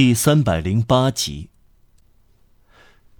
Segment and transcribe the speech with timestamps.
[0.00, 1.50] 第三百零八集。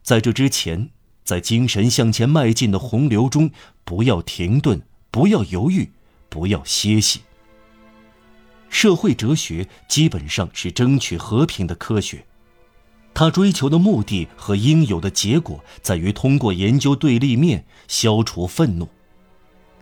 [0.03, 0.89] 在这之前，
[1.23, 3.51] 在精神向前迈进的洪流中，
[3.85, 4.81] 不要停顿，
[5.11, 5.93] 不要犹豫，
[6.31, 7.21] 不要歇息。
[8.71, 12.25] 社会哲学基本上是争取和平的科学，
[13.13, 18.89] 他追求的目的和应有的结果在于通过研究对立面消除愤怒。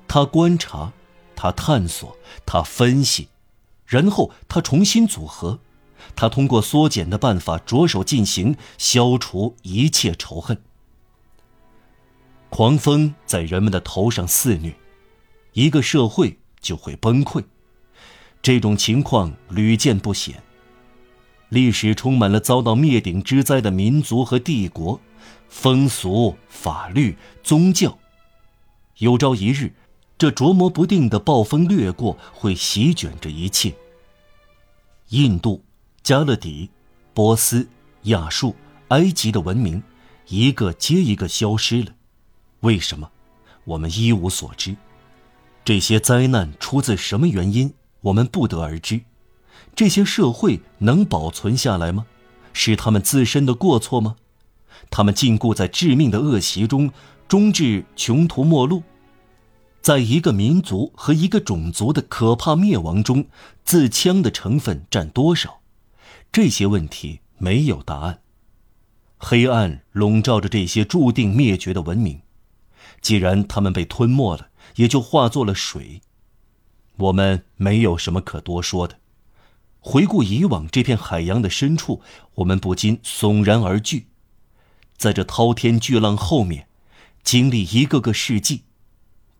[0.08, 0.92] 他观察，
[1.36, 3.28] 他探索，他分析，
[3.86, 5.60] 然后他重新组合。
[6.16, 10.60] 他通过缩减的办法着手进行，消除一切仇恨。
[12.50, 14.74] 狂风在人们的头上肆虐，
[15.52, 17.44] 一个社会就会崩溃。
[18.40, 20.42] 这种情况屡见不鲜。
[21.50, 25.00] 历史充满了遭到灭顶之灾的民族和帝国，
[25.48, 27.98] 风俗、法律、宗教。
[28.98, 29.72] 有朝一日，
[30.16, 33.74] 这琢磨不定的暴风掠过，会席卷这一切。
[35.08, 35.64] 印度。
[36.08, 36.70] 加勒底、
[37.12, 37.68] 波斯、
[38.04, 38.56] 亚述、
[38.88, 39.82] 埃及的文明，
[40.28, 41.92] 一个接一个消失了。
[42.60, 43.10] 为什么？
[43.64, 44.74] 我们一无所知。
[45.66, 47.74] 这些灾难出自什么原因？
[48.00, 49.02] 我们不得而知。
[49.76, 52.06] 这些社会能保存下来吗？
[52.54, 54.16] 是他们自身的过错吗？
[54.88, 56.90] 他们禁锢在致命的恶习中，
[57.28, 58.82] 终至穷途末路。
[59.82, 63.26] 在一个民族和一个种族的可怕灭亡中，
[63.62, 65.60] 自戕的成分占多少？
[66.40, 68.22] 这些问题没有答案。
[69.16, 72.22] 黑暗笼罩着这些注定灭绝的文明，
[73.00, 76.00] 既然他们被吞没了，也就化作了水。
[76.96, 79.00] 我们没有什么可多说的。
[79.80, 82.02] 回顾以往这片海洋的深处，
[82.36, 84.06] 我们不禁悚然而惧。
[84.96, 86.68] 在这滔天巨浪后面，
[87.24, 88.62] 经历一个个世纪：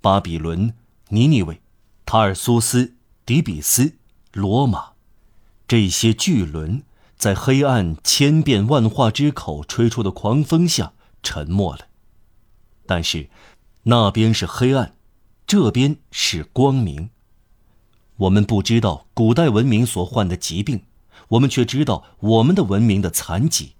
[0.01, 0.75] 巴比伦、
[1.11, 1.61] 尼尼微、
[2.05, 3.95] 塔尔苏斯、底比斯、
[4.33, 4.95] 罗马。
[5.69, 6.83] 这些巨轮
[7.19, 11.89] 在黑暗千变万化之口吹出的狂风下沉默了。
[12.87, 13.29] 但是，
[13.83, 14.95] 那边是黑暗，
[15.47, 17.11] 这边是光明。
[18.17, 20.83] 我们不知道古代文明所患的疾病，
[21.29, 23.73] 我们却知道我们的文明的残疾。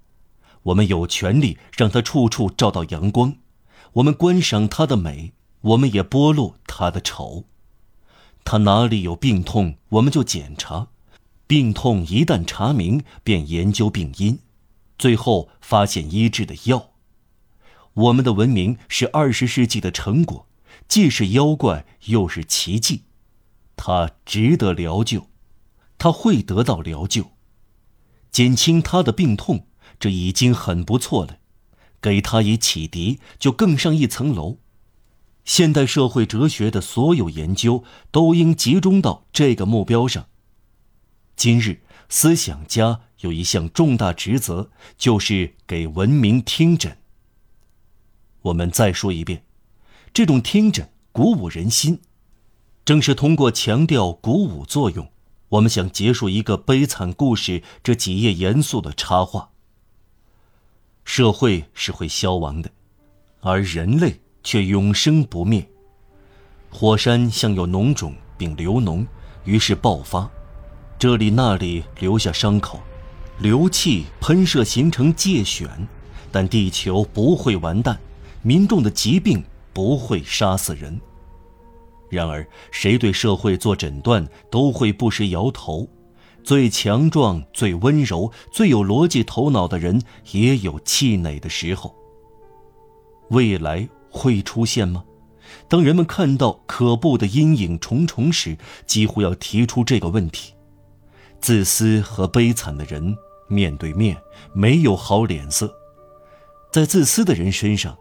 [0.65, 3.37] 我们有权利让它处处照到阳光。
[3.95, 7.45] 我们观赏它的美，我们也剥落它的丑。
[8.45, 10.89] 它哪里有病痛，我们就检查。
[11.49, 14.39] 病痛一旦查明，便研究病因，
[14.99, 16.91] 最后发现医治的药。
[17.95, 20.47] 我们的文明是二十世纪的成果，
[20.87, 23.05] 既是妖怪又是奇迹，
[23.77, 25.29] 它值得疗救，
[25.97, 27.33] 它会得到疗救，
[28.31, 31.39] 减轻他的病痛，这已经很不错了。
[32.03, 34.59] 给他以启迪，就更上一层楼。
[35.47, 40.27] 现代社会哲学的所有研究都应集中到这个目标上。
[41.39, 46.99] 今日思想家有一项重大职责，就是给文明听诊。
[48.43, 49.45] 我们再说一遍，
[50.13, 52.01] 这种听诊鼓舞人心，
[52.85, 55.13] 正是通过强调鼓舞作用，
[55.51, 59.51] 我们想结束一个悲惨故事这几页严肃的插画。
[61.05, 62.69] 社会是会消亡的，
[63.43, 65.71] 而人类却永生不灭。
[66.69, 69.07] 火山像有脓肿并流脓，
[69.45, 70.29] 于是爆发。
[70.99, 72.81] 这里那里留下伤口，
[73.39, 75.69] 流气喷射形成疥癣，
[76.33, 77.97] 但地球不会完蛋，
[78.43, 81.01] 民众的疾病不会杀死人。
[82.11, 85.89] 然而，谁对社会做诊断，都会不时摇头。
[86.43, 91.95] 最强壮、最温柔、最有逻辑头脑的人，也有气馁的时候。
[93.31, 95.05] 未来会出现吗？
[95.69, 100.55] 当人们看到可怖的阴影重重时，几乎要提出这个问题。
[101.41, 103.17] 自私和悲惨的人
[103.47, 104.17] 面对面
[104.53, 105.73] 没有好脸色，
[106.73, 107.97] 在自私的人身上，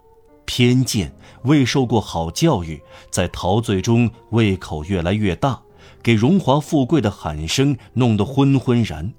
[0.45, 5.61] 偏见、未受过好教育，在陶醉中胃口越来越大，
[6.01, 9.13] 给荣华富贵的喊声弄得昏昏然。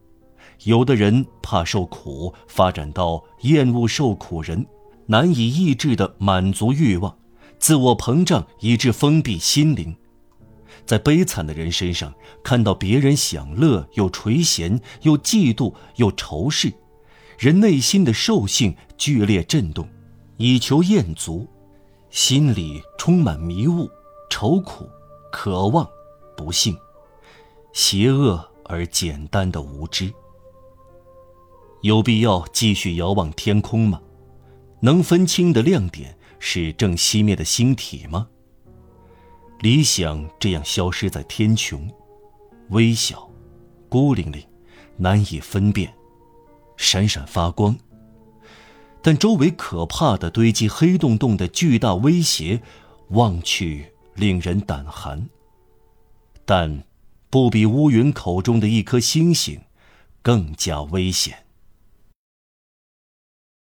[0.64, 4.66] 有的人怕受苦，发展到厌恶受苦人，
[5.06, 7.16] 难以抑制的满足欲望，
[7.58, 9.96] 自我膨胀以致封闭心灵。
[10.88, 16.72] 在悲惨的人身上看到别人享乐，又垂涎，又嫉妒，又仇视，
[17.38, 19.86] 人内心的兽性剧烈震动，
[20.38, 21.46] 以求厌足，
[22.08, 23.86] 心里充满迷雾、
[24.30, 24.88] 愁苦、
[25.30, 25.86] 渴望、
[26.34, 26.74] 不幸，
[27.74, 30.10] 邪恶而简单的无知。
[31.82, 34.00] 有必要继续遥望天空吗？
[34.80, 38.28] 能分清的亮点是正熄灭的星体吗？
[39.60, 41.80] 理想这样消失在天穹，
[42.68, 43.28] 微小、
[43.88, 44.40] 孤零零，
[44.96, 45.92] 难以分辨，
[46.76, 47.76] 闪闪发光。
[49.02, 52.60] 但周围可怕的堆积黑洞洞的巨大威胁，
[53.08, 55.28] 望去令人胆寒。
[56.44, 56.84] 但，
[57.28, 59.60] 不比乌云口中的一颗星星
[60.22, 61.46] 更加危险。